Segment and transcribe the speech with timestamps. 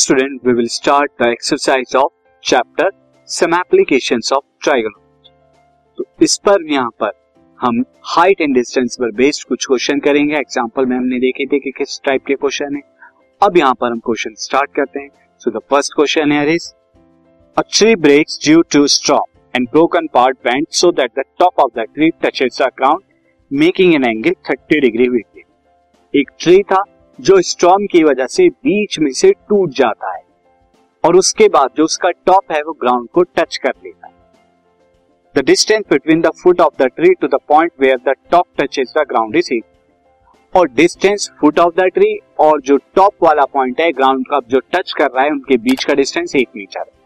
[0.00, 2.10] student, we will start the exercise of
[2.44, 2.90] chapter,
[3.28, 5.32] some applications of trigonometry.
[5.98, 7.12] तो इस पर यहाँ पर
[7.60, 11.70] हम हाइट एंड डिस्टेंस पर बेस्ड कुछ क्वेश्चन करेंगे। एग्जांपल में हमने देखे थे कि
[11.70, 12.82] किस टाइप के क्वेश्चन है।
[13.42, 15.08] अब यहाँ पर हम क्वेश्चन स्टार्ट करते हैं।
[15.38, 16.56] सो द फ़र्स्ट क्वेश्चन है
[17.56, 21.80] a tree breaks due to stop and broken part bend so that the top of
[21.80, 23.02] the tree touches the ground
[23.50, 25.24] making an angle 30 degree with
[26.14, 26.82] एक tree था
[27.20, 30.22] जो storm की वजह से बीच में से टूट जाता है
[31.04, 34.12] और उसके बाद जो उसका टॉप है, वो ग्राउंड को टच कर लेता है।
[35.34, 38.92] The distance between the foot of the tree to the point where the top touches
[38.98, 39.52] the ground is
[40.54, 44.60] और distance foot of the tree और जो टॉप वाला पॉइंट है ग्राउंड का जो
[44.72, 46.98] टच कर रहा है, उनके बीच का डिस्टेंस एक मीटर है।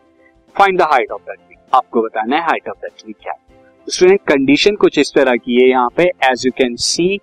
[0.57, 3.39] Find the height of the tree आपको बताना है हाइट ऑफ़ द ट्री क्या है।
[3.87, 7.19] स्टूडेंट कंडीशन कुछ इस तरह की है यहाँ पे एज यू कैन सी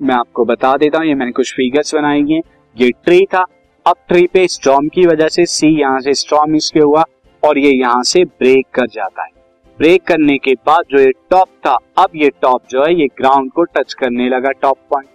[0.00, 2.40] मैं आपको बता देता हूँ, ये मैंने कुछ फिगर्स बनाई हैं।
[2.76, 3.44] ये ट्री था।
[3.86, 7.04] अब ट्री पे स्ट्रॉम की वजह से सी यहाँ से स्ट्रॉम इसके हुआ
[7.42, 9.30] और ये यहाँ से ब्रेक कर जाता है।
[9.78, 13.50] ब्रेक करने के बाद जो ये टॉप था, अब ये टॉप जो है, ये ग्राउंड
[13.52, 15.08] को टच करने लगा टॉप पॉइंट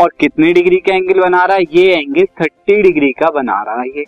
[0.00, 1.62] और कितने डिग्री का एंगल बना रहा है?
[1.72, 4.04] ये एंगल थर्टी डिग्री का बना रहा है ये।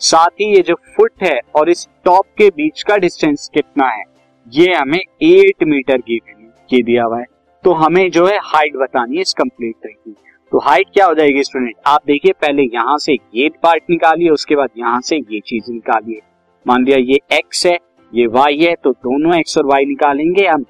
[0.00, 4.02] साथ ही ये जो फुट है और इस टॉप के बीच का डिस्टेंस कितना है?
[4.46, 7.24] ये हमें एट मीटर की दिया हुआ है।
[7.64, 10.14] तो हमें जो है हाइट बतानी है इस कंप्लीट ट्री की।
[10.52, 14.56] तो हाइट क्या हो जाएगी स्टूडेंट आप देखिए, पहले यहाँ से ये पार्ट निकालिए, उसके
[14.56, 16.20] बाद यहाँ से ये चीज़ निकालिए।
[16.66, 17.78] मान लिया ये एक्स है,
[18.12, 20.64] ये वाई है तो दोनों एक्स और वाई निकालेंगे हम,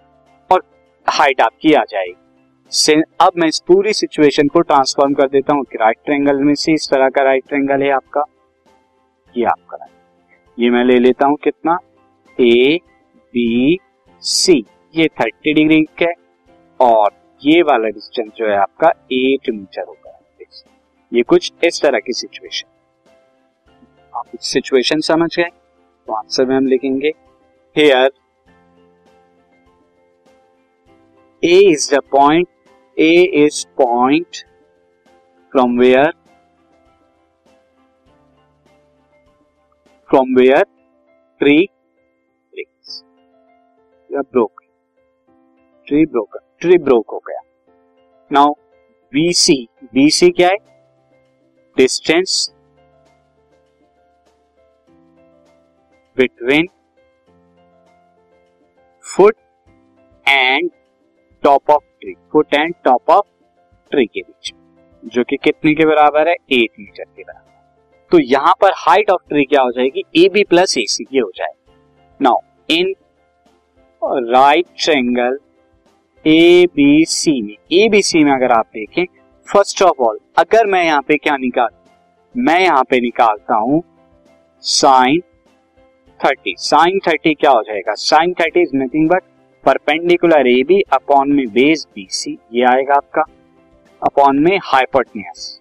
[0.51, 0.63] और
[1.07, 5.99] हाइट आपकी आ जाएगी। अब मैं इस पूरी सिचुएशन को ट्रांसफॉर्म कर देता हूँ राइट
[6.05, 8.25] ट्रेंगल में से इस तरह का राइट ट्रेंगल है आपका,
[9.35, 9.87] ये आपका
[10.59, 11.79] ये मैं ले लेता हूँ कितना?
[12.39, 12.79] ए
[13.35, 13.79] बी
[14.23, 16.21] सी ये थर्टी डिग्री का है।
[16.83, 17.11] और
[17.45, 20.19] ये वाला डिस्टेंस जो है आपका एट मीटर होगा।
[21.13, 22.69] ये कुछ इस तरह की सिचुएशन
[24.15, 25.45] आप कुछ सिचुएशन समझ गए?
[25.45, 27.09] तो आंसर में हम लिखेंगे
[27.77, 28.11] here
[31.43, 32.49] A is the point
[32.97, 33.13] A
[33.45, 34.37] is point
[35.53, 36.11] from where
[40.11, 40.65] from where
[41.41, 41.67] tree
[44.11, 44.63] broke
[45.87, 47.41] tree broken tree broke हो गया।
[48.33, 48.53] नाउ
[49.13, 49.55] बीसी
[49.95, 50.57] बीसी क्या है?
[51.77, 52.53] Distance
[56.17, 56.69] between
[59.05, 59.37] foot
[60.29, 60.71] and
[61.43, 63.27] top of tree foot and top of
[63.91, 64.53] tree के बीच,
[65.05, 66.35] जो कि कितने के बराबर है?
[66.35, 70.03] एट मीटर के बराबर। तो यहाँ पर हाइट ऑफ़ ट्री क्या हो जाएगी?
[70.17, 71.75] ए बी प्लस ए सी ये हो जाएगा।
[72.21, 72.39] Now
[72.71, 72.95] in
[74.33, 75.39] right triangle
[76.25, 79.05] A B C में। ए बी सी में अगर आप देखें
[79.49, 81.69] फ़र्स्ट ऑफ़ ऑल अगर मैं यहाँ पे क्या निकाल,
[82.35, 83.83] मैं यहाँ पे निकालता हूँ
[84.65, 85.21] साइन
[86.21, 87.95] थर्टी साइन थर्टी क्या हो जाएगा?
[87.95, 89.23] Sine thirty is nothing but
[89.65, 93.23] perpendicular A B upon में बेस बी सी ये आएगा आपका।
[94.03, 95.61] अपॉन में हाइपोटनियस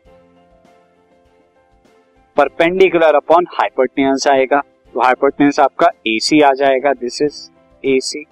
[2.37, 4.61] परपेंडिकुलर अपॉन हाइपोटनियस आएगा।
[4.95, 7.41] तो हाइपोटनियस आपका ए सी आ जाएगा। दिस इज़
[7.83, 8.23] ए सी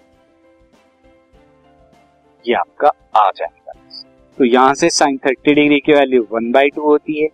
[2.46, 3.74] ये आपका आ जाएगा।
[4.38, 7.28] तो यहाँ से साइन थर्टी डिग्री की वैल्यू वन बाई टू होती है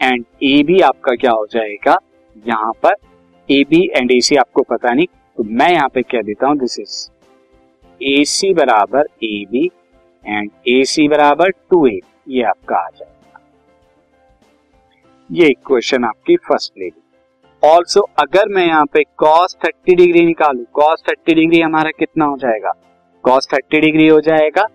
[0.00, 1.96] एंड ए बी आपका क्या हो जाएगा?
[2.46, 2.94] यहाँ पर
[3.48, 5.06] ए बी एंड ए सी आपको पता नहीं
[5.38, 7.08] तो मैं यहाँ पे क्या देता हूँ दिस इज़
[8.00, 9.64] ए सी बराबर ए बी
[10.24, 11.98] एंड ए सी बराबर टू ए
[12.28, 13.40] ये आपका आ जाएगा।
[15.30, 17.00] ये क्वेश्चन आपकी फ़र्स्ट ले ली।
[17.62, 22.36] ऑल्सो अगर मैं यहाँ पे कॉस थर्टी डिग्री निकालू कॉस थर्टी डिग्री हमारा कितना हो
[22.36, 22.72] जाएगा?
[23.24, 24.66] कॉस थर्टी डिग्री हो जाएगा।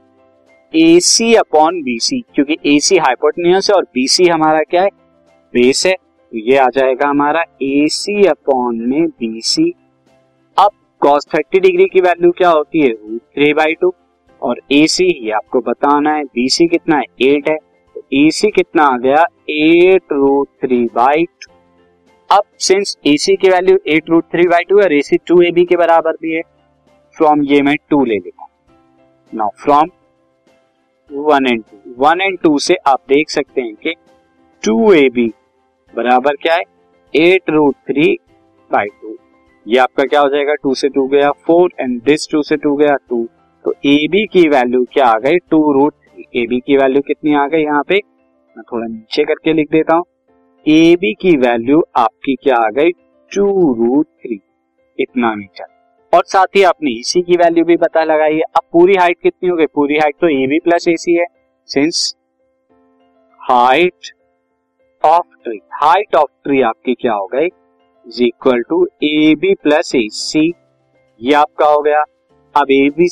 [0.74, 4.82] ए सी अपॉन बी सी क्योंकि ए सी हाइपोटनियस है और बी सी हमारा क्या
[4.82, 4.90] है?
[5.54, 9.74] बेस है। तो ये आ जाएगा हमारा ए सी अपॉन में बी सी
[10.58, 10.70] अब
[11.02, 12.90] कॉस थर्टी डिग्री की वैल्यू क्या होती है?
[12.90, 13.94] रूट थ्री बाई टू
[14.42, 17.04] और ए सी ये आपको बताना है बी सी कितना है?
[17.22, 17.58] एट है।
[17.96, 19.26] तो ए सी कितना आ गया?
[19.50, 21.52] Eight root three by two
[22.30, 25.42] अब सिंस ए सी की value eight root three by two और A C to
[25.42, 26.42] A B के बराबर भी है।
[27.16, 28.50] फ्रॉम ये मैं टू ले लेता हूँ।
[29.34, 29.90] Now from
[31.10, 33.94] one and two one and two से आप देख सकते हैं कि
[34.64, 35.28] टू ए बी
[35.94, 36.64] बराबर क्या है?
[37.14, 38.14] Eight root three
[38.72, 39.18] by two
[39.66, 40.54] ये आपका क्या हो जाएगा?
[40.54, 43.24] टू से टू गया फोर एंड दिस टू से टू गया टू
[43.66, 45.38] तो ए बी की वैल्यू क्या आ गई?
[45.40, 47.96] Two root three A B की वैल्यू कितनी आ गई यहाँ पे?
[48.56, 50.06] मैं थोड़ा नीचे करके लिख देता हूँ।
[50.66, 52.92] ए बी की वैल्यू आपकी क्या आ गई?
[53.32, 53.46] टू
[53.76, 54.40] रूट थ्री
[55.00, 55.72] इतना मीटर।
[56.14, 59.50] और साथ ही आपने इसी की वैल्यू भी पता लगाई है। अब पूरी हाइट कितनी
[59.50, 59.66] हो गई?
[59.66, 61.26] पूरी हाइट तो A B plus A C है।
[61.70, 62.16] Since
[63.42, 64.12] height
[65.04, 67.48] of tree height of tree आपकी क्या हो गई?
[68.06, 70.48] Is equal to A B plus A C
[71.22, 72.04] ये आपका हो गया।
[72.56, 73.08] अब ए बी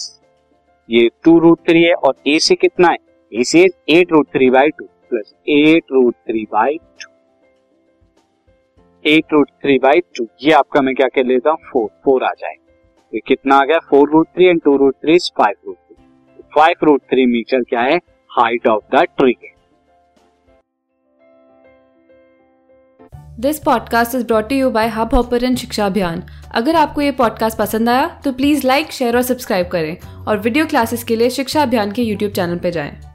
[0.89, 2.98] ये टू रूट थ्री है और ए सी कितना है?
[3.31, 7.09] ए से eight root three by two plus eight root three by two
[9.06, 11.57] eight root three by two ये आपका मैं क्या कह लेता हूँ?
[11.71, 12.61] फोर फोर आ जाएगा।
[13.13, 13.80] तो कितना आ गया?
[13.80, 15.96] Four root three and two root three five root three
[16.56, 17.98] five root three metre क्या है?
[18.30, 19.50] हाइट ऑफ़ द ट्री है
[23.40, 26.24] this podcast is brought you by Hubhopper Shiksha Abhiyan
[26.56, 29.98] अगर आपको ये पॉडकास्ट पसंद आया तो प्लीज़ लाइक शेयर और सब्सक्राइब करें
[30.28, 33.11] और वीडियो क्लासेस के लिए शिक्षा अभियान के यूट्यूब चैनल पर जाएँ।